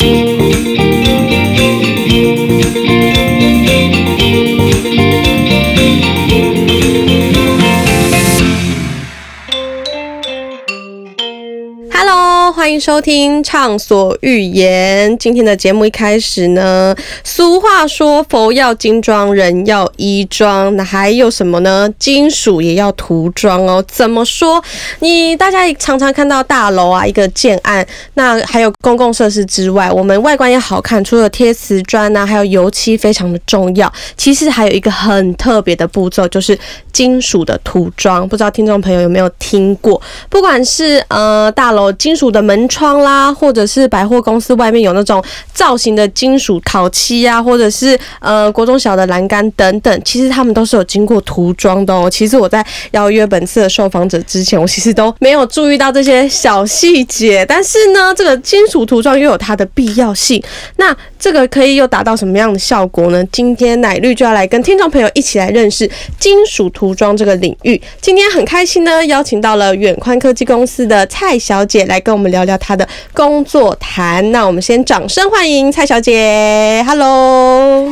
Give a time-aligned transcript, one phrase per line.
[0.00, 0.89] Thank you.
[12.70, 15.12] 欢迎收听《畅所欲言》。
[15.18, 16.94] 今天的节目一开始呢，
[17.24, 21.92] 俗话说“佛要金装，人要衣装”，那还有什么呢？
[21.98, 23.84] 金属也要涂装哦。
[23.88, 24.62] 怎么说？
[25.00, 27.84] 你大家常常看到大楼啊，一个建案，
[28.14, 33.92] 那还有公共设施之外，我们外观要好看，除了贴瓷砖啊，还有油漆非常的重要。
[34.16, 36.56] 其实还有一个很特别的步骤，就是
[36.92, 38.28] 金属的涂装。
[38.28, 40.00] 不知道听众朋友有没有听过？
[40.28, 42.59] 不管是呃大楼金属的门。
[42.60, 45.22] 门窗啦，或者是百货公司外面有那种
[45.54, 52.08] 造型的金属烤漆啊，或者是呃国中小的栏杆等等，其实他们都是有经过涂装的哦。
[52.10, 57.44] 其实我在邀约本次的受访者之前，我其实都没有注意到这些小细节。
[57.48, 60.42] 但是呢，这个金属涂装又有它的必要性。
[60.76, 63.24] 那这个可以又达到什么样的效果呢？
[63.32, 67.80] 今天奶绿就要来跟听众朋友一起来认识金属涂装这个领域。
[68.02, 72.49] 今天很开心呢，邀请到了远宽科技公司的蔡小姐来跟我们聊聊。
[72.58, 77.88] 他的工作谈，那我们先掌声欢迎蔡小姐，Hello。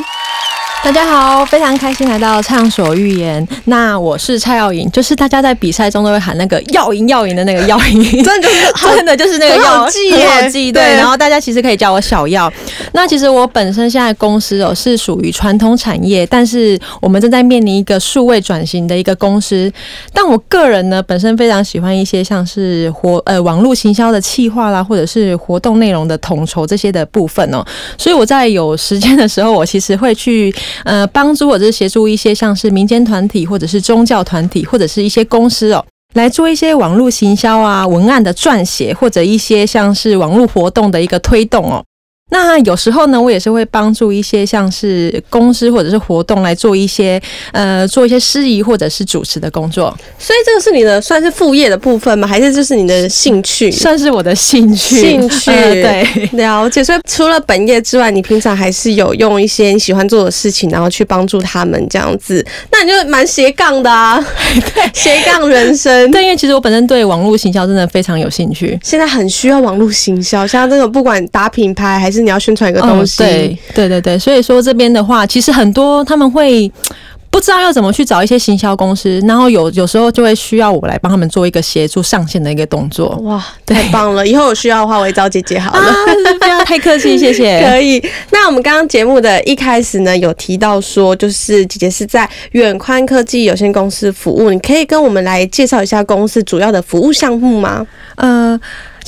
[0.85, 3.47] 大家好，非常开心来到畅所欲言。
[3.67, 10.73] 那我是蔡耀颖，就是大家在比赛中都会喊那个耀赢耀赢的那个耀赢， 真的就是 真的就是那个耀记，很好记。
[10.73, 12.51] 对，然后大家其实可以叫我小耀。
[12.93, 19.71] 那其实我本身现在公司哦是属于传统产业，但是我们正在面临一个数位转型的一个公司。
[20.15, 27.63] 但我个人呢，本身非常喜欢一些像是活呃网络行销的企划啦，或者是活动内容的统筹这些的部分哦。
[27.99, 30.55] 所以我在有时间的时候，我其实会去。
[30.85, 41.85] 呃，帮助或者是协助一些像是民间团体，或者是宗教团体，或者是一些公司哦，来做一些网络行销啊、文案的撰写，或者一些像是网络活动的一个推动哦。
[42.31, 47.21] 那有时候呢，我也是会帮助一些像是公司或者是活动来做一些
[47.53, 49.97] 呃做一些司仪或者是主持的工作。
[50.19, 52.29] 所以这个是你的算是副业的部分吗？
[52.29, 53.71] 还是就是你的兴趣？
[53.71, 54.97] 算是我的兴趣。
[55.01, 55.51] 兴趣
[55.81, 56.85] 对，了解。
[56.85, 62.45] 所以除了本业之外，你平常还是有用一些你喜欢做的事情，然后去帮助他们这样子。
[62.71, 64.23] 那你就蛮斜杠的啊，
[64.75, 66.11] 对，斜杠人生。
[66.11, 68.79] 对，因为其实我本身对网络行销真的非常有兴趣。
[68.83, 72.18] 现在很需要网络行销，像这个不管打品牌还是。
[72.23, 76.71] 你要宣传一个东西，对对对对，所以说这边的话，其实很多他们会
[77.31, 83.11] 不知道要怎么去找一些行销公司，然后有有时候就会需要我来帮他们做一个协助上线的一个动作。
[83.23, 84.27] 哇，太棒了！
[84.27, 85.93] 以后有需要的话，我会找姐姐好了。
[86.41, 87.63] 不要太客气，谢谢。
[87.69, 88.03] 可以。
[88.31, 97.87] 那我们刚刚节目的一开始呢，有提到说，就是姐姐是在远宽科技有限公司服务，你可以跟我们来介绍一下公司主要的服务项目吗？
[98.17, 98.59] 呃。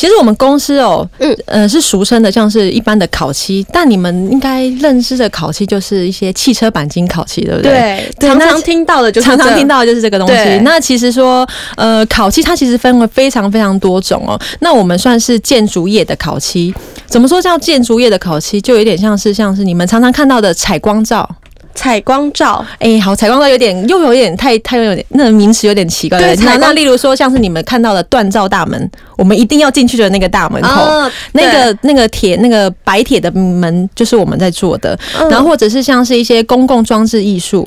[0.01, 8.11] 其实我们公司哦，嗯呃是俗称的，像是一般的烤漆，但你们应该认知的烤漆就是一些汽车钣金烤漆，对不对？
[8.19, 10.59] 对，常常听到的就是常常听到的就是这个东西。
[10.63, 11.47] 那其实说，
[11.77, 14.41] 呃，烤漆它其实分为非常非常多种哦。
[14.61, 16.75] 那我们算是建筑业的烤漆，
[17.05, 18.59] 怎么说叫建筑业的烤漆？
[18.59, 21.29] 就有点像是像是你们常常看到的采光罩。
[21.75, 26.19] 采光罩，哎，好，采光罩有点又有点太太有点那个名词有点奇怪。
[26.19, 34.99] 对，那那例如说像是你们看到的锻造大门，我们一定要进去的那个大门口，那个那个铁那个白铁的门就是我们在做的。
[35.31, 37.67] 然后或者是像是一些公共装置艺术。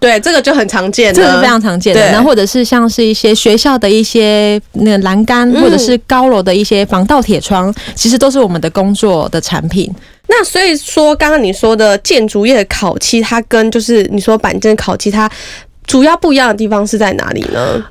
[0.00, 2.10] 对，这个就很常见，这是非常常见的。
[2.10, 9.92] 那或者是像是一些学校的一些那个栏杆，或者是高楼的一些防盗铁窗，其实都是我们的工作的产品。
[10.26, 15.30] 那所以说，刚刚你说的建筑业的烤漆，它跟就是你说板正烤漆，它
[15.86, 17.84] 主要不一样的地方是在哪里呢？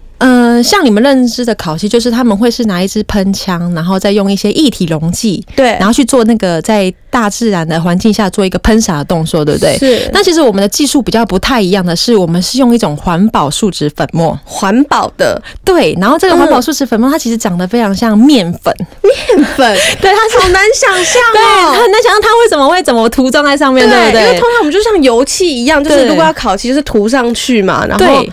[0.60, 9.78] 嗯，像你们认知的烤漆，就是他们会是拿一支喷枪，然后再用一些液体溶剂，对，然后去做那个在大自然的环境下做一个喷洒的动作，对不对？
[9.78, 10.10] 是。
[10.14, 15.96] 那其实我们的技术比较不太一样的是，我们是用一种环保树脂粉末，环保的，对。
[16.00, 24.22] 然后这个环保树脂粉末，它其实长得非常像面粉，面粉， 对，它好难想象，对，很难想象它为什么会怎么涂装在上面，对不对？
[24.22, 28.24] 因为通常我们就像油漆一样，就是如果要烤漆，就是涂上去嘛，然后。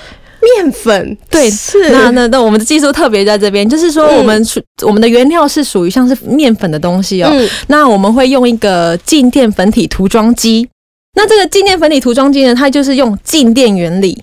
[0.46, 4.46] 面粉对，是那那那我们的技术特别在这边，就是说我们
[4.82, 7.30] 我们的原料是属于像是面粉的东西哦。
[7.66, 10.68] 那我们会用一个静电粉体涂装机。
[11.14, 14.22] 那这个静电粉体涂装机呢，它就是用静电原理。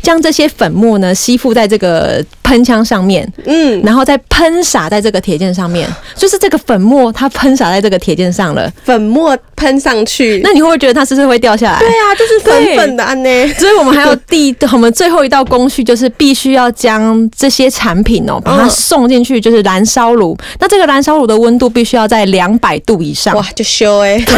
[0.00, 11.78] 将这些粉末呢吸附在这个喷枪上面，嗯，然后再喷洒在这个铁件上面，就是这个粉末它喷洒在这个铁件上了，粉末喷上去，那你会不会觉得它是不是会掉下来？
[11.78, 13.48] 对啊，就是粉粉的安呢。
[13.58, 20.36] 所以我们还有第 我们最后一道工序，就是必须要将这些产品哦，把它嗯送进去，就是燃烧炉。
[20.60, 23.34] 那这个燃烧炉的温度必须要在两百度以上。
[23.34, 24.18] 哇，就修哎，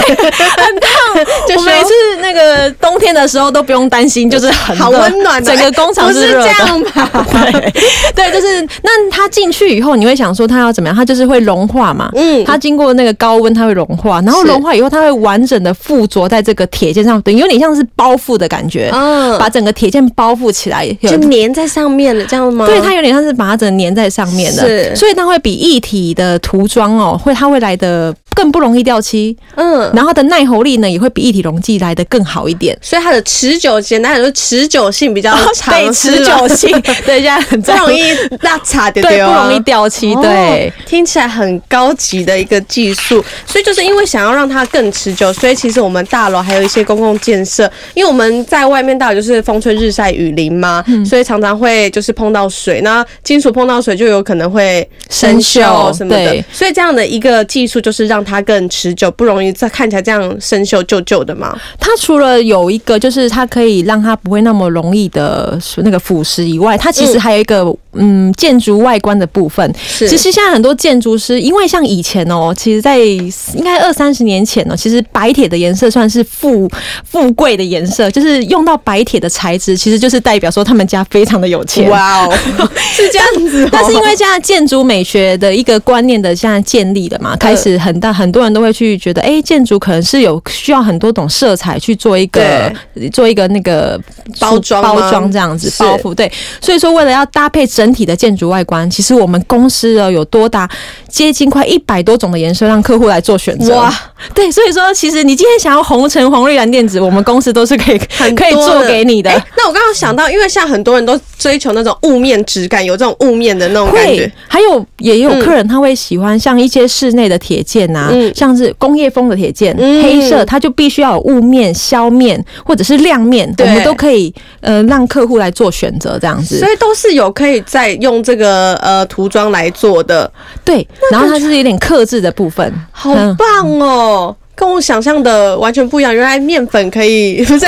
[1.48, 6.36] 就修我每次那个冬天的时候都不用担心，就是很好温暖的，整个工厂不是。
[6.36, 7.10] 这样吧？
[7.32, 7.72] 对
[8.14, 10.96] 对，就是那它进去以后，你会想说它要怎么样？
[10.96, 12.10] 它就是会融化嘛。
[12.14, 20.86] 嗯，它经过那个高温，它会融化，然后融化以后，它会完整的附着在这个铁件上，等于有点像是包覆的感觉，嗯，把整个铁件包覆起来。
[21.02, 22.66] 就粘在上面了，这样吗？
[22.66, 32.76] 对，它有点像是把它整个粘在上面的，是所以它会比一体的涂装哦，会它会来的更不容易掉漆，嗯，然后它的耐候力呢也会比一体溶剂来的更好一点。
[32.82, 36.70] 所以它的持久，简单来说，持久性比较长，对，持久性，
[37.06, 38.12] 对，现在很不容易
[38.42, 40.70] 拉差的，对，不啊容易掉漆，哦对。
[40.84, 51.04] 听起来很高级的一个技术，所以就是因为想要让它更持久，所以其实我们大楼还有一些公共建设，因为我们在外面大楼就是风吹日晒雨淋嘛，嗯。
[51.06, 56.24] 所以常常会就是碰到水，那金属碰到水就有可能会生生锈锈什么的。
[56.32, 61.56] 对，所以这样的一个技术就是让它更持久，不容易再看起来这样生锈旧旧的嘛。
[61.78, 67.64] 它除了有一个，就是它可以让它不会那么容易的那个腐蚀以外，它其实还有一个
[67.98, 69.74] 嗯建筑外观的部分。
[69.86, 76.70] 是，其实现在很多建筑师，因为像以前哦，其实在应该二三十年前哦，其实白铁的颜色算是富
[77.04, 81.88] 富贵的颜色，就是用到白铁的材质，其实就是代表说他们家非常的有钱。
[81.90, 82.32] 哇哦，
[82.92, 92.72] 是这样子哦、但是因为现在建筑美学的一个观念的现在建立了嘛，开始很大很多人都会去觉得，哎、建筑可能是有需要很多种色彩去做一个
[93.12, 94.00] 做一个那个
[94.38, 96.14] 包装包装这样子是包覆。
[96.14, 100.68] 对，所以说为了要搭配整体的建筑外观，其实我们公司哦有多达
[101.08, 103.74] 接近快一百多种的颜色让客户来做选择。
[103.76, 103.92] 哇，
[104.34, 109.30] 对，所以说其实你今天想要红橙黄绿蓝靛紫，我们公司都是可以 很可以做给你的。
[109.30, 126.68] 哎那我刚刚想到，因为像很多人都追求那种雾面质感，有这种雾面的那种感觉。，还有也有客人他会喜欢像一些室内的铁件啊，嗯像是工业风的铁件，嗯黑色，它就必须要有雾面、削面或者是亮面，我们都可以呃让客户来做选择这样子所。
[126.70, 130.30] 以都是有可以再用这个呃涂装来做的，
[130.64, 134.34] 对，然后它是有点克制的部分，好嗯棒哦！
[134.54, 137.66] 跟我想象的完全不一样，原来面粉可以 不是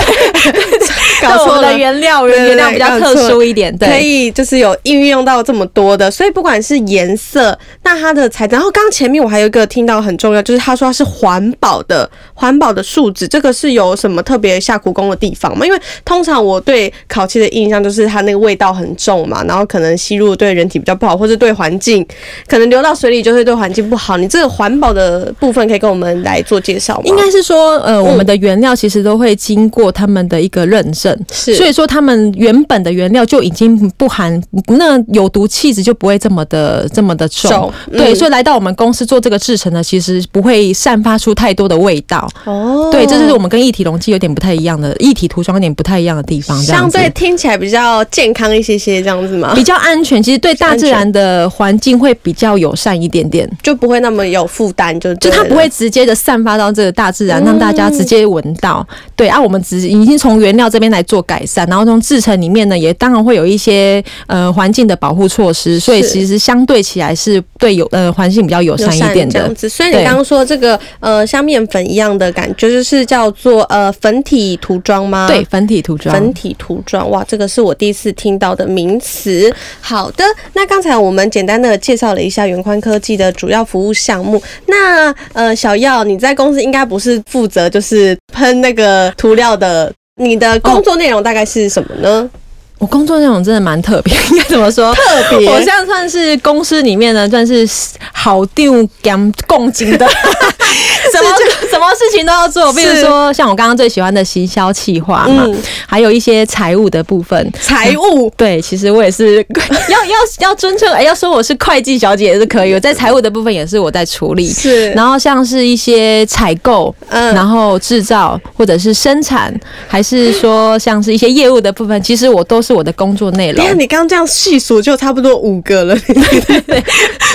[1.21, 1.77] 搞错了。
[1.77, 3.99] 原料原料比较特殊一点，对可。
[3.99, 15.67] 以就是有运用到这么多的，所以不管是颜色，那它的材质，然后刚刚前面我还有一个听到很重要，就是他说它是环保的，环保的树脂，这个是有什么特别下苦功的地方吗？
[15.67, 22.07] 因为通常我对烤漆的印象就是它那个味道很重嘛，然后可能吸入对人体比较不好，或是对环境
[22.47, 24.17] 可能流到水里就会对环境不好。
[24.17, 27.03] 你这个环保的部分可以跟我们来做介绍吗？
[27.07, 37.51] 应该是说，呃，我们的原料其实都会经过他们的一个认证，是，所以说他们原本的原料就已经不含那有毒气质就不会这么的这么的重。
[37.51, 42.28] 重对，嗯所以来到我们公司做这个制成呢，其实不会散发出太多的味道。
[42.45, 49.55] 哦对，这就是我们跟一体容器有点不太一样的，一体涂装有点不太一样的地方，相对听起来比较健康一些些，这样子吗？
[49.55, 50.23] 比较安全。
[50.23, 53.49] 其实对大自然的环境会比较友善一点点。
[53.63, 58.87] 就不会那么有负担，就就它不会直接的散发到这个大自然，嗯让大家直接闻到。
[59.15, 69.55] 对啊，我们只已经从原料这边来做改善，然后从制成里面呢，也当然会有一些呃环境的保护措施，所以其实相对起来是对有呃环境比较友善一点的这样。
[69.55, 69.69] 子。
[69.69, 75.27] 所以你刚刚说这个呃像面粉一样的感觉，就是叫做呃粉体涂装吗？
[75.29, 75.45] 对，。
[75.51, 76.15] 粉体涂装。
[76.15, 79.53] 粉体涂装，哇，这个是我第一次听到的名词。
[79.81, 84.41] 好的，那刚才我们简单的介绍了一下元宽科技的主要服务项目。
[84.67, 92.31] 那呃，小耀，你在公司应该不是负责就是喷那个涂料的，你的工作内容大概是什么呢？
[92.79, 94.95] 我工作内容真的蛮特别， 应该怎么说？
[94.95, 95.03] 特
[95.39, 97.69] 别我现在算是公司里面呢，算是
[98.13, 101.29] 好丢干共进的， 什么
[101.71, 102.73] 什么事情都要做。
[102.73, 105.57] 比如说，像我刚刚最喜欢的行销企划嘛，嗯，
[105.87, 107.51] 还有一些财务的部分。
[107.61, 109.45] 财务对，其实我也是
[109.89, 112.73] 要要要尊称，哎，要说我是会计小姐也是可以。
[112.75, 119.53] 我在财务的部分也是我在处理，是，然后像是一些采购，嗯然后制造或者是生产，
[119.89, 125.97] 还是说像是一些业务的部分，其实我都是我的工作内容你刚刚这样细数就差不多五个了，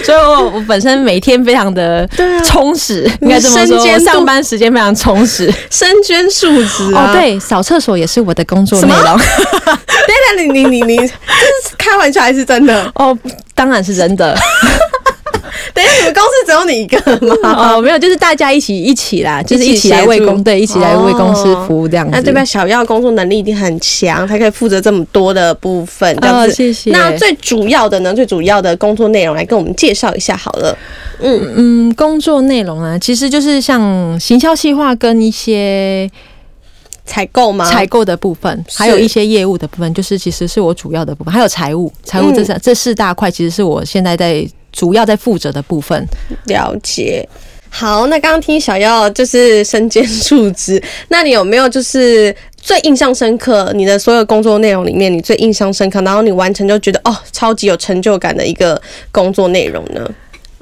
[0.04, 2.08] 所以我我本身每天非常的
[2.46, 5.52] 充实，应该这么说，上班时间非常充实。
[5.70, 7.12] 身兼数职啊。
[7.12, 9.20] 哦，，对，扫厕所也是我的工作内容。
[10.36, 12.92] 你你你你，这是开玩笑还是真的？
[12.96, 13.18] 哦，
[13.54, 14.36] 当然是真的。
[15.74, 17.76] 等一下你们公司只有你一个吗？
[17.76, 22.12] 哦，没有，就是大家一起一起啦，就是一起来为公对，一起来为公司哦服务这样子。
[22.12, 22.44] 那这边？
[22.46, 26.54] 小耀工作能力一定很强，才可以负责这么多的部分，这样哦，子。
[26.54, 26.92] 谢谢。
[26.92, 28.14] 那最主要的呢？
[28.14, 30.78] 最主要的工作内容来跟我们介绍一下好了。
[31.20, 36.10] 嗯，嗯，工作内容呢，其实就是像行销计划跟一些
[37.06, 37.70] 采购吗？
[37.72, 46.06] 采购的部分，还有一些业务的部分，就是其实是我主要的部分，还有财务，财务嗯这三、这四大块，其实是我现在在主要在负责的部分。
[46.48, 47.26] 了解。
[47.70, 53.72] 好，那刚刚听小耀就是身兼数职， 那你有没有就是最印象深刻？
[53.74, 58.80] 你的所有工作内容里面，你最印象深刻，然后你完成就觉得哦，超级有成就感的一个
[59.12, 60.08] 工作内容呢？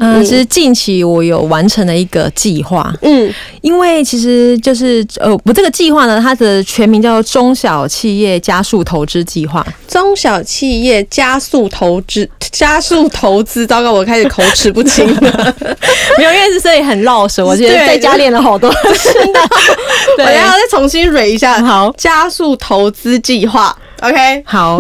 [0.01, 9.65] 嗯，嗯其实近期我有完成了一个计划，嗯，因为其实就是呃，我这个计划呢，它的全名叫做中小企业加速投资计划。
[9.88, 15.55] 中小企业加速投资，加速投资，糟糕，我开始口齿不清了。
[16.17, 19.20] 没有，因为是所以很绕舌，我觉得在家练了好多 次。
[20.17, 21.62] 我要再重新蕊一下。
[21.62, 24.43] 好加速投资计划，OK。
[24.46, 24.79] 好，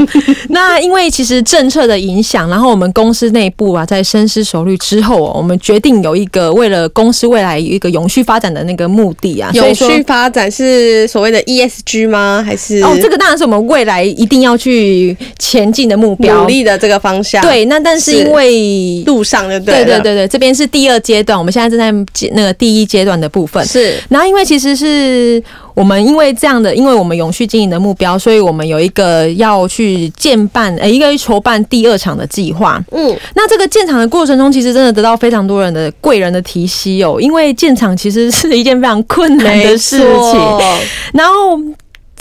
[0.49, 12.43] 那因为其实政策的影响，然后我们公司内部啊，在深思熟虑之后、哦，我们决定有一个为了公司未来有一个永续发展的那个目的啊，永续发展是所谓的 ESG 吗？
[12.45, 16.51] 还是哦，这个当然是我们未来一定要去前进的目标努。
[16.51, 23.65] 力的这个方向？，对，那但是是因为路上就对对了对对对，这边是第二阶段，我们现在正在阶那个第一阶段的部分。
[23.65, 25.41] 是然后，因为其实是
[25.73, 32.83] 我们因为这样的，因为我们永续经营的目标，所以我们有一个要去建办呃一个筹办第二场的计划。
[32.91, 40.41] 嗯，那这个建厂的过程中，其实真的得到非常多人的贵人的提携哦，因为建厂其实是一件非常困难的事情。
[41.13, 41.57] 然后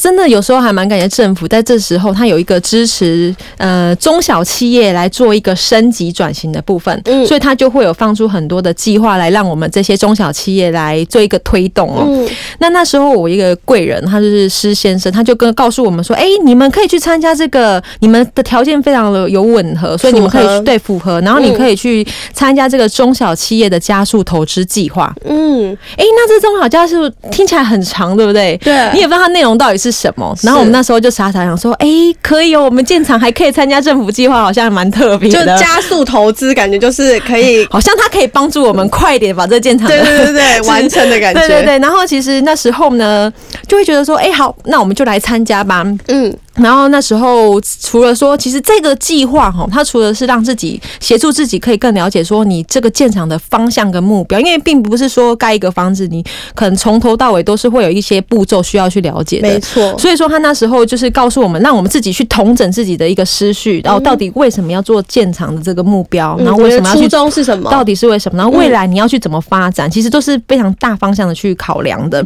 [0.01, 12.05] 真的有时候还蛮感谢政府在这时候，它有一个支持呃中小企业来做一个升级转型的部分，嗯所以他就会有放出很多的计划来让我们这些中小企业来做一个推动哦。
[12.07, 12.27] 嗯，
[12.61, 25.15] 那那时候我一个贵人，他就是施先生，他就跟告诉我们说，哎、你们可以去参加这个，你们的条件非常的有吻合，所以你们可以去对符合，然后你可以去参加这个中小企业的加速投资计划。
[25.25, 28.57] 嗯，哎、那这中小加速听起来很长，对不对？
[28.63, 30.35] 对你也不知道它内容到底是什么。
[30.43, 31.87] 然后我们那时候就傻傻想说，哎、
[32.23, 35.39] 可以哦，我们建厂还可以参加政府计划，好像还蛮特别就。
[35.59, 41.41] 加速投资，感觉就是可以， 好像它可以帮助我们快一点把这个建厂的对对对对， 完成的感觉。
[41.41, 43.33] 对对，对，然后其实那时候呢，
[43.67, 45.85] 就会觉得说，哎、好，那我们就来参加吧。
[46.09, 59.49] 嗯，然后那时候除了说，其实这个计划哈，它除了是让自己协助自己可以更了解说你这个建厂的方向跟目标，因为并不是说盖一个房子，你可能从头到尾都是会有一些步骤需要去了解的。
[59.49, 59.97] 没错。
[59.97, 67.71] 所以说，他那时候就是告诉我们，让我们自己去统整自己的一个思绪，然后到底为什么要做建厂的这个目标，嗯然后为什么要去初衷是什么？
[67.71, 68.37] 到底是为什么？
[68.37, 72.25] 然后未来你要去怎么发展，其实都是非常大方向的去考量的。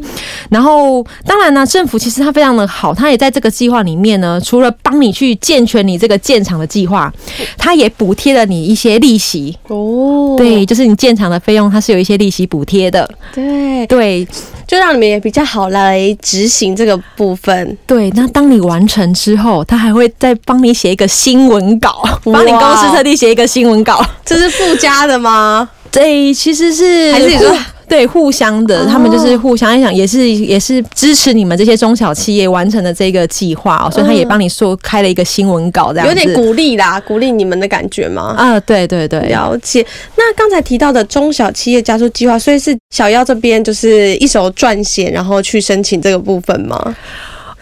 [0.48, 7.12] 然后当然呢，政府其实它非常的好，它也在这个计划里面呢，除了帮你去健全你这个建厂的计划，
[7.58, 9.54] 它也补贴了你一些利息。
[9.68, 13.06] 哦，对，就是你建厂的费用，它是有一些利息补贴的。
[13.34, 14.26] 对，对
[14.66, 17.76] 就让你们也比较好来执行这个部分。
[17.86, 24.02] 对，那当你完成之后，他还会再帮你写一个新闻稿，帮你公司特地写一个新闻稿。
[24.24, 25.68] 这是附加的吗？
[25.90, 27.56] 对，其实是还是你说互
[27.88, 38.34] 对互相的，哦他们就是互相想，也是也是支持你们这些中小企业完成的这个计划哦，所以他也帮你说开了一个新闻稿，这样子有点鼓励啦，鼓励你们的感觉吗？
[38.36, 39.84] 啊，对对对，了解。
[40.16, 46.96] 那刚才提到的中小企业加速计划，所以是小妖这边就是一手撰写，然后去申请这个部分吗？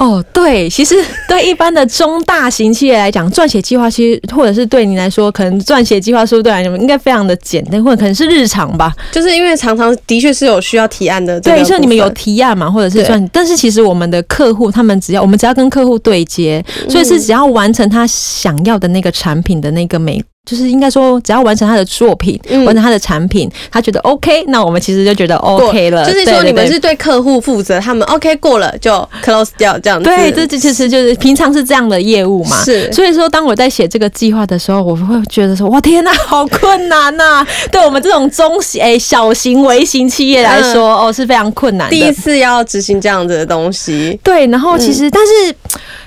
[0.02, 0.97] 哦，对，其实
[1.28, 8.92] 对一般的中大型企业来讲，撰写计划其实或者是对你来说，可能撰写计划书对你们应该非常的简单，或者可能是日常吧。
[9.12, 13.06] 就是因为常常的确是有需要提案的对，分，像你们有提案嘛，或者是对。
[13.06, 26.04] 算，但是其实我们的客户他们只要我们只要跟客户对接，所以是只要完成他想要的那个产品的那个美，就是应该说只要完成他的作品，嗯完成他的产品，他觉得 OK，那我们其实就觉得 OK 了。
[26.04, 30.04] 就是说你们是对客户负责，他们 OK 过了就 close 掉这样子。
[30.04, 32.61] 对，这这其实就是平常是这样的业务嘛。
[32.64, 41.94] 是所以说，当我在写这个计划的时候，我会觉得说，哇天呐，好困难呐、 对我们这种中型诶、小型微型企业来说，哦是非常困难的。
[41.94, 44.18] 第一次要执行这样子的东西。
[44.25, 45.54] 对，然后其实、但是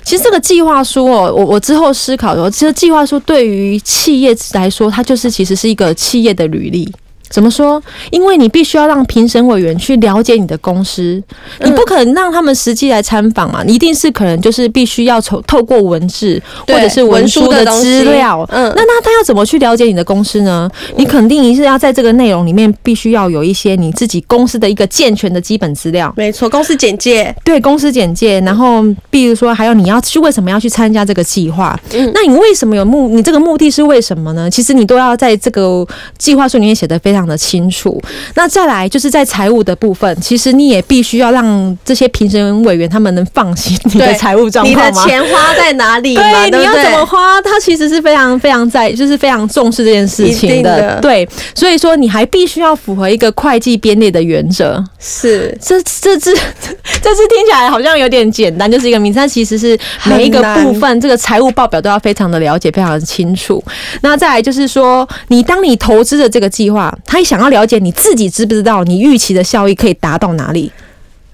[0.03, 6.91] 其实这个计划书哦，我我之后思考说，其实计划书对于企业业来说，它就是其实是一个企业的履历。
[7.29, 7.81] 怎么说？
[8.11, 11.21] 因为你必须要让评审委员去了解你的公司，
[11.61, 18.47] 你不可能让他们实际来参访嘛，你一定是可能就是必须要从透过文字或者是文书的资料。
[18.51, 20.69] 嗯，那那他要怎么去了解你的公司呢？
[20.95, 26.13] 你肯定是要在这个内容里面必须要有一些你自己公司的一个健全的基本资料。
[26.15, 27.35] 没错，公司简介。
[27.43, 28.39] 对，公司简介。
[28.41, 31.77] 然后，比如说还有你要去为什么要去参加这个计划？
[31.93, 33.09] 嗯，那你为什么有目？
[33.09, 34.49] 你这个目的是为什么呢？
[34.49, 35.85] 其实你都要在这个
[36.17, 37.25] 计划书里面写的非常。
[37.25, 37.99] 的清楚，
[38.35, 44.87] 那再来就是在财务的部分，其实你也必须要让这些评审委员他们能放心你的财务状况吗？
[44.87, 46.13] 你的钱花在哪里？
[46.13, 47.41] 对，你要怎么花？
[47.41, 50.99] 他其实是非常非常在，就是非常重视这件事情的。
[51.01, 54.83] 对，所以说你还必须要符合一个会计编列的原则。
[54.99, 63.63] 是，这这 这这次听起来好像有点简单，就是一个名但其实是每一个部分，这个财务报表都要非常的了解，非常的清楚。
[64.01, 66.95] 那再来就是说，你当你投资的这个计划。
[67.05, 70.71] 他想要了解你自己知不知道你预期的效益可以达到哪里，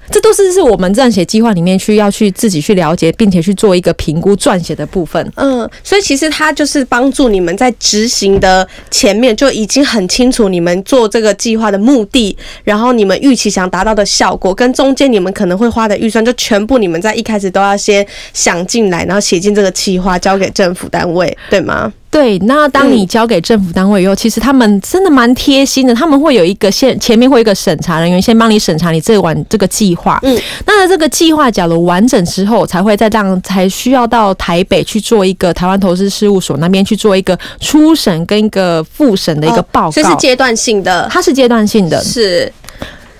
[0.09, 5.31] 这都是是我们撰写计划里面去要去自己去了解，并且去做一个评估撰写的部分。
[5.35, 12.35] 嗯，所以其实它就是帮助你们在执行的前面就已经很清楚你们做这个计划的目的，
[12.65, 21.93] 然后你们预期想达到的效果，跟中间你们可能会花的预算，就全部你们在一开始都要先想进来，然后写进这个计划交给政府单位，对吗？
[22.11, 30.19] 对，那当你交给政府单位以后，其实他们真的蛮贴心的，他们会有一个先前面会一个审查人员先帮你审查你这完这个计划。
[30.23, 39.91] 嗯，那这个计划假如完整之后，才会再让才需要到台北去做一个台湾投资事务所那边去做一个初审跟一个复审的一个报告。
[39.91, 42.51] 这是阶段性的，它是阶段性的，是。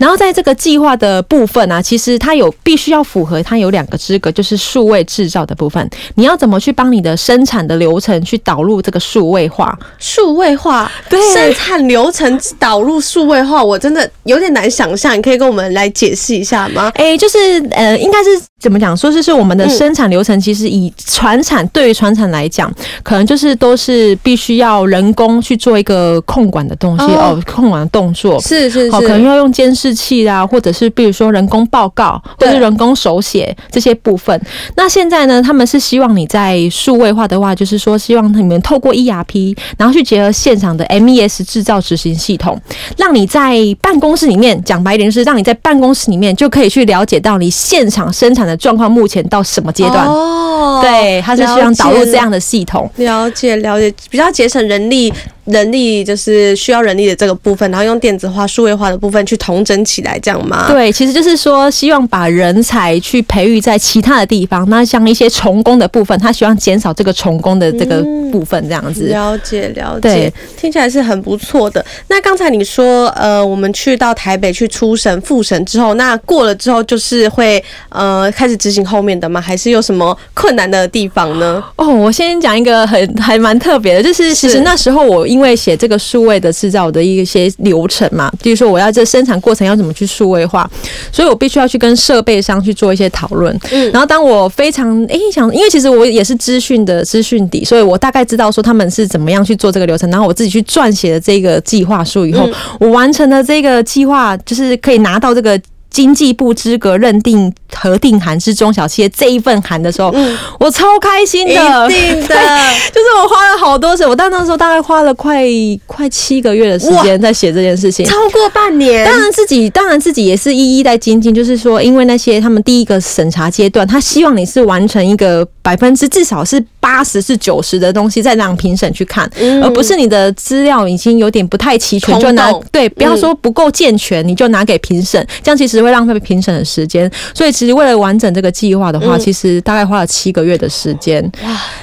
[0.02, 5.88] 然后在这个计划的部分啊，其实它有必须要符合，它有两个资格，就是数位制造的部分。
[6.16, 9.78] 你要怎么去帮你的生产的流程去导入这个数位化？
[10.00, 16.92] 数位化，对，生产流程导入数位化，我真的有点难想象，你可以跟我们来解释一下吗？
[16.96, 17.38] 哎，就是
[17.70, 18.30] 呃，应该是
[18.60, 18.98] 怎么讲？
[18.98, 29.91] 说是是我们的生产流程，其实以船产对于船产来讲，可能就是都是必须要人工去做一个控管的东西哦，控管的动作是是是，可能要用监视。
[29.94, 34.40] 器啊，或者是比如说人工报告，或者是人工手写这些部分。
[34.76, 42.60] 那现在呢，他们是希望你在数位化的话，就是说希望你们透过 ERP，然后去结合现场的 MES 制造执行系统，
[42.98, 50.06] 让你在办公室里面讲白点是，让你在办公室里面就可以去了解到你现场生产的状况目前到什么阶段。
[50.06, 55.14] 哦，对，他是希望导入这样的系统，了解了解，比较节省人力。
[55.52, 60.72] 人力就是需要人力的这个部分，然后用电子化、数位化的部分去统整起来，这样吗？
[60.72, 64.68] 对，其实就是说，希望把人才去培育在其他的地方。
[64.70, 69.08] 那像一些重工的部分，他希望减少这个重工的这个部分，这样子。
[69.08, 71.86] 了解了解，听起来是很不错的。
[72.08, 79.42] 那刚才你说，呃，我们去到台北去初审、复审之后，那过了之后就是会呃开始执行后面的吗？
[79.42, 81.62] 还是有什么困难的地方呢？
[81.76, 90.70] 哦，我先讲一个很还蛮特别的，就是其实那时候我因为写这个数位的制造的一些流程嘛，比如说我要这生产过程要怎么去数位化，
[91.12, 93.58] 所以我必须要去跟设备商去做一些讨论。
[93.72, 102.48] 嗯，然后当我非常哎想，因为其实我也是资讯的资讯底，所以我大概知道说他们是怎么样去做这个流程，然后我自己去撰写了这个计划书以后，
[102.80, 105.60] 我完成了这个计划，就是可以拿到这个。
[105.92, 110.14] 经济部资格认定核定函是中小企业这一份函的时候，
[110.58, 112.36] 我超开心的，一定的，
[112.92, 115.44] 就是我花了好多时，我到那时候大概花了快
[115.86, 119.06] 快七个月的时间在写这件事情，超过半年。
[119.06, 129.30] 当然自己当然自己也是一一在精进，就是说，因为那些他们第一个审查阶段，他希望你是完成一个百分之至少是八十是九十的东西，再让评审去看，
[129.62, 135.81] 而不是你的资料已经有点不太齐全就拿对，不要说不够健全，你就拿给评审，这样其实。
[135.82, 141.32] 会浪费评审的时间，所以其实为了完整这个计划的话，其实大概花了七个月的时间。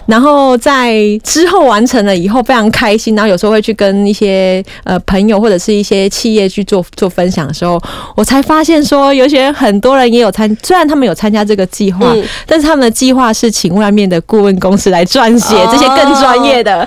[0.07, 3.15] 然后在之后完成了以后，非常开心。
[3.15, 7.81] 然后有时候会去跟一些呃朋友或者是一些企业去做做分享的时候，
[8.17, 12.15] 我才发现说，有些很多人也有参，虽然他们有参加这个计划，
[12.47, 16.79] 但是他们的计划是请外面的顾问公司来撰写这些更专业的，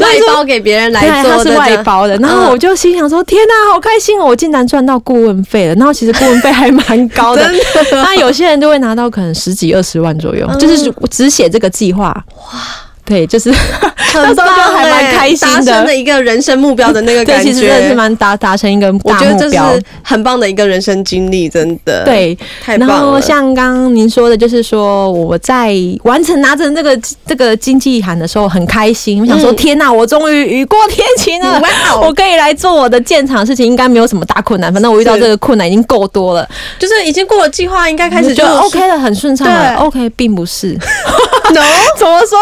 [0.00, 2.16] 外包给别人来做，他是外包的。
[2.18, 4.26] 然后我就心想说，天哪，好开心哦！
[4.26, 5.74] 我竟然赚到顾问费了。
[5.74, 6.47] 然后其实顾问费。
[6.52, 7.50] 还蛮高的，
[7.92, 12.06] 那有些人就会拿到可能十几二十万左右，就是只写这个计划。
[12.36, 12.60] 哇，
[13.08, 19.58] 对，就是很 那时候就还蛮欸开心的达成了一个人生目标的那个，感觉， 其实真的是蛮达达成一个大我觉得这是。
[20.02, 22.94] 很棒的一个人生经历，真的，，对，太棒了。
[22.94, 31.60] 然后像刚刚您说的，就是说我在完成拿着这个这个经济函的时候很开心，我想说嗯天呐，我终于雨过天晴了，
[32.00, 34.72] 我可以来做我的建厂事情，应该没有什么大困难。
[34.72, 39.74] 反正我遇到这个困难已经够多了，就是已经过了计划，应该开始就就 OK 了，很顺畅了。
[39.74, 40.76] 对 OK，并不是。
[41.54, 41.60] No，
[41.96, 42.38] 怎么说？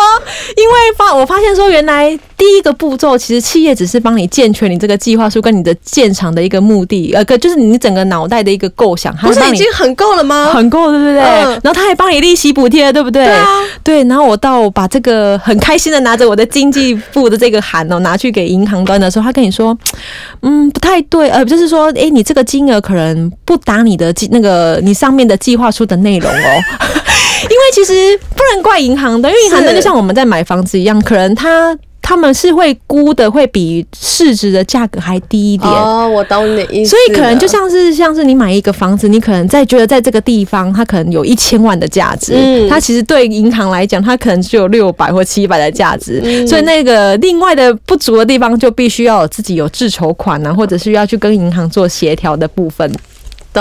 [0.57, 10.51] 因为发我发现说，原来第一个步骤其实企业只是帮你健全你这个计划书跟你的建厂的一个目的，呃，个就是你整个脑袋的一个构想，它不是已经很够了吗？
[10.55, 11.21] 很够，对不对？
[11.21, 13.25] 嗯然后他还帮你利息补贴，对不对？
[13.25, 13.47] 对啊，
[13.83, 19.77] 对，然后我到把这个很开心的拿着我的经济部的这个函哦，拿去给银行端的时候，他跟你说，
[20.42, 26.62] 嗯，不太对，呃，就是说，诶，你这个金额可能不达你的计那个你上面的计划书的内容哦。
[27.48, 35.68] 因为其实不能怪银行的，因为银行端是就像我们在买房子一样，可能他他们是会估的会比市值的价格还低一点。
[35.68, 52.88] 哦，我懂你意思所，以可能就像是像是你买一个房子，你可能在觉得在这个地方它可能有一千万的价值，嗯它其实对银行来讲，它可能只有六百或七百的价值，嗯所以那个另外的不足的地方就必须要有自己有自筹款啊，或者是要去跟银行做协调的部分。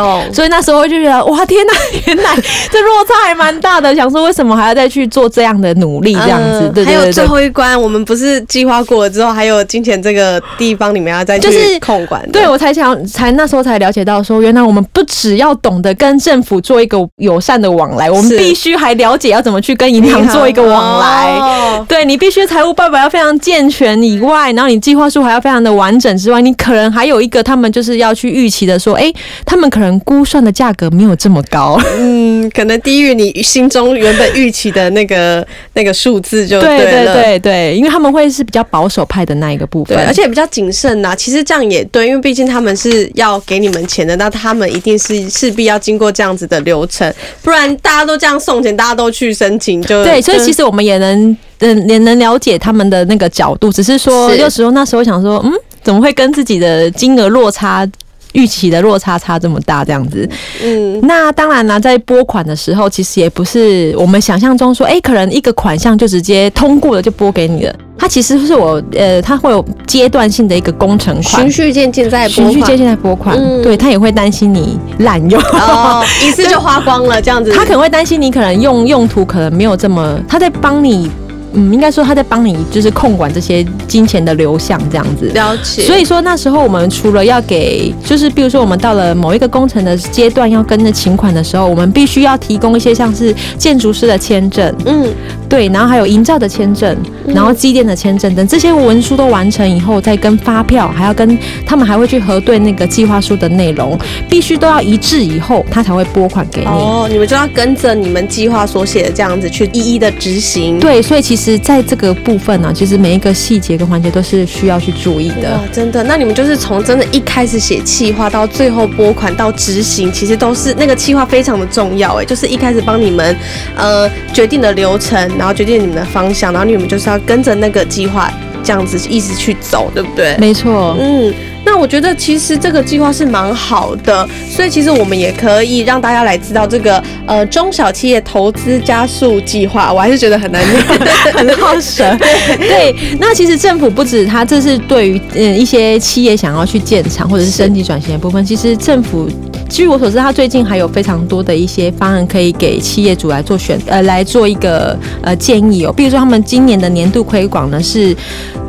[0.03, 0.34] 懂。
[0.34, 1.73] 所以那时候就觉得哇天哪，
[2.08, 2.36] 原来
[2.71, 6.45] 这落差还蛮大的，想说为什么还要再去做这样的努力这样子？
[6.45, 7.27] 嗯还有最对对对对。
[7.27, 12.31] 后一关，我们不是计划过了之后，还有金钱这个地方，你们要再去就是控管的。
[12.31, 21.31] 对，我才想，才那时候才了解到说，原来我们不只要懂得跟政府做一个友善的往来，我们必须还了解要怎么去跟银行做一个往来。
[21.39, 29.12] 哦对你必须财务报表要非常健全以外，然后你计划书还要非常的完整之外，你可能还有一个他们就是要去预期的说，哎，
[29.45, 37.13] 他们可能估算的价格没有这么高，嗯，可能低于你心中原本预期的那个那个数字就对对了。
[37.13, 41.15] 对对，因为他们会是比较保守派的那一个部分，对，而且比较谨慎呐。
[41.15, 55.51] 其实这样也对，因为毕竟他们是要给你们钱的，那他们一定是势必要经过这样子的流程，不然大家都这样送钱，大家都去申请，就对，所以其实我们也能，嗯，也能了解他们的那个角度，只是说有时候那时候想说，嗯，
[55.83, 57.87] 怎么会跟自己的金额落差？
[58.35, 60.29] 预期的落差差这么大，这样子。
[60.63, 67.73] 嗯，那当然啦，在拨款的时候，其实也不是我们想象中说，哎、可能一个款项就直接通过了就拨给你了。
[67.97, 73.37] 它其实是我呃，它会有阶段性的一个工程款循，序渐进在循序渐进在拨款。
[73.37, 75.41] 嗯对，他也会担心你滥用。
[75.41, 77.51] 哦，一次就花光了这样子。
[77.55, 81.09] 他可能会担心你可能用用途可能没有这么，他在帮你，
[81.55, 85.25] 嗯，应该说他在帮你就是控管这些金钱的流向这样子。
[85.33, 95.07] 了解，所以说那时候我们除了要给，就是比如说我们到了某一个工程的阶段要跟着请款的时候，我们必须要提供一些像是建筑师的签证，嗯，
[95.55, 96.93] 对，然后还有营造的签证，
[97.27, 103.97] 然后机电的签证等这些文书都完成以后，再跟发票，还要跟他们还会去核对那个计划书的内容，
[104.29, 106.67] 必须都要一致以后，他才会拨款给你。
[106.67, 110.77] 哦，你们就要跟着你们计划所写的这样子去一一的执行。
[110.77, 123.33] 对，所以其实在这个部分呢、其实每一个细节跟环节都是需要去注意的哇。，真的，那你们就是从真的一开始写计划到最后拨款到执行，其实都是那个计划非常的重要哎，就是一开始帮你们
[123.77, 128.31] 呃决定的流程，然后决定你们的方向，然后你们就是要跟着那个计划
[128.63, 130.36] 这样子一直去走，对不对？
[130.38, 140.84] 没错，嗯，那我觉得其实这个计划是蛮好的，所以其实我们也可以让大家来知道这个呃中小企业投资加速计划，我还是觉得很难念。
[141.34, 142.17] 很好神。
[142.58, 149.29] 对，那其实政府不止它，这是对于嗯一些企业想要去建厂或者是升级转型的部分，其实政府。
[149.69, 155.91] 据我所知，他最近还有非常多的一些方案可以给企业主来做选呃来做一个呃建议哦。
[155.91, 158.15] 比如说，他们今年的年度推广呢是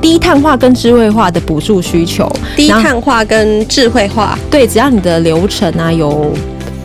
[0.00, 6.32] 低碳化跟智慧化的补助需求，低碳化跟智慧化，对，只要你的流程啊有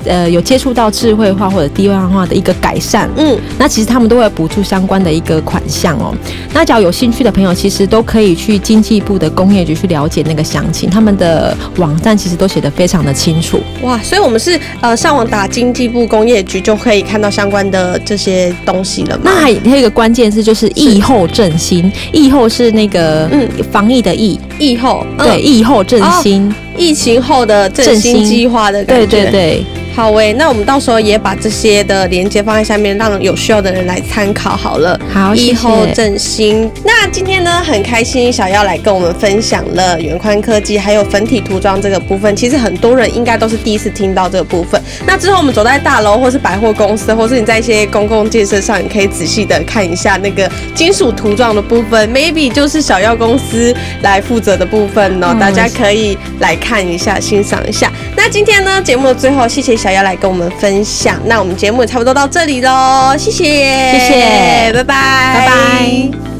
[0.05, 6.13] 呃有接触到智慧化或者低碳化的一个改善，嗯，那其实他们都会补助相关的一个款项哦。
[6.53, 13.59] 那只要有兴趣的朋友，其实都可以去经济部的工业局去了解那个详情，他们的网站其实都写得非常的清楚。
[13.81, 19.23] 哇，所以我们是呃上网打经济部工业局就可以看到相关的这些东西了吗？
[19.25, 23.47] 那还还有一个关键是就是疫后振兴，疫后是那个嗯。
[23.71, 25.27] 防疫的疫，疫后，嗯。
[25.27, 29.65] 对，疫后振兴，疫情后的振兴计划的感对觉，对对。
[29.93, 34.99] 好诶，那我们到时候也把这些的链接放在下面，让有需要的人来参考好了。
[35.11, 35.85] 好，以后。
[35.93, 36.71] 振兴。
[37.03, 42.35] 那今天呢，很开心小妖来跟我们分享了远宽科技还有粉体涂装这个部分。
[42.35, 44.79] 其实很多人应该都是第一次听到这个部分。
[45.07, 55.29] 那之后我们走在大楼，或是百货公司，或是你在一些公共建设上，你可以仔细的看一下那个金属涂装的部分，maybe 就是小妖公司来负责的部分哦。
[55.31, 57.91] 嗯大家可以来看一下，欣赏一下。
[58.15, 61.19] 那今天呢，节目的最后，谢谢小妖来跟我们分享。
[61.25, 63.43] 那我们节目也差不多到这里喽，谢谢，
[63.91, 66.30] 谢谢拜拜，拜拜。